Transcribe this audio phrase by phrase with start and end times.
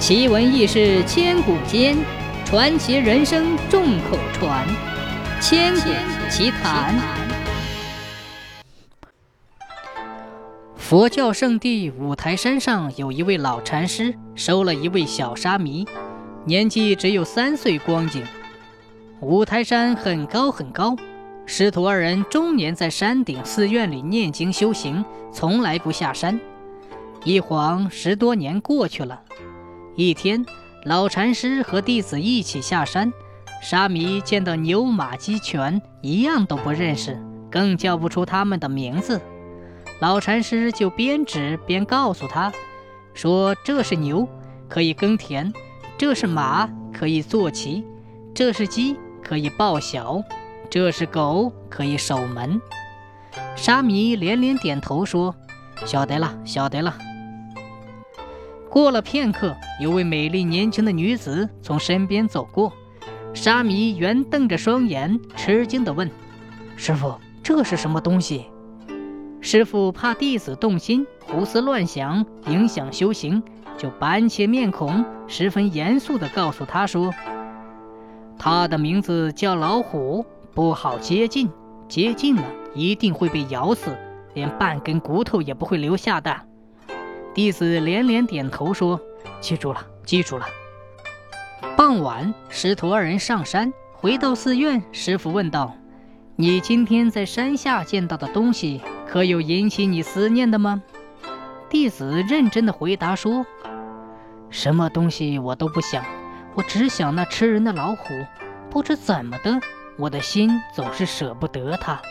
[0.00, 1.94] 奇闻异事千古间，
[2.46, 4.66] 传奇人生众口传。
[5.42, 5.90] 千古
[6.30, 6.98] 奇谈。
[10.74, 15.86] 佛教圣地五台山上有一位老禅师，收了一位小沙弥，
[16.46, 18.24] 年纪只有三岁光景。
[19.20, 20.96] 五台山很高很高，
[21.44, 26.40] 师徒二人终年在山顶寺院里念经修行，从来不下山。
[27.22, 29.20] 一晃十多年过去了。
[30.00, 30.46] 一天，
[30.86, 33.12] 老禅师和弟子一起下山，
[33.62, 39.20] 沙弥见到牛马鸡犬，一样都不认识，更叫不出他们的名字。
[40.00, 42.50] 老禅师就边指边告诉他，
[43.12, 44.26] 说：“这是牛，
[44.70, 45.52] 可以耕田；
[45.98, 47.84] 这是马，可以坐骑；
[48.34, 50.24] 这是鸡，可以报晓；
[50.70, 52.58] 这是狗，可以守门。”
[53.54, 55.36] 沙弥连连点头说
[55.84, 56.96] ：“晓得了，晓得了。”
[58.70, 62.72] 过了片刻，有位美丽年轻的女子从身边走过，
[63.34, 66.08] 沙弥圆瞪着双眼，吃惊地问
[66.76, 68.46] ：“师傅，这是什么东西？”
[69.42, 73.42] 师傅怕弟子动心，胡思乱想，影响修行，
[73.76, 77.12] 就板起面孔，十分严肃地告诉他说
[78.38, 81.50] ：“他的名字叫老虎，不好接近，
[81.88, 82.44] 接近了
[82.76, 83.90] 一定会被咬死，
[84.32, 86.42] 连半根骨头也不会留下的。”
[87.32, 89.00] 弟子连连点头说
[89.40, 90.46] ：“记住了，记住了。”
[91.76, 95.74] 傍晚，师徒二人上山，回到寺院，师傅问道
[96.36, 100.82] ：“你今天在山下见到的东西，可有引起你思念的吗？”
[101.70, 103.46] 弟子认真的回答说
[104.50, 106.04] ：“什么东西我都不想，
[106.54, 108.12] 我只想那吃人的老虎。
[108.68, 109.60] 不知怎么的，
[109.96, 112.02] 我的心总是舍不得它。”